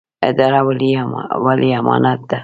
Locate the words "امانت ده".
1.81-2.37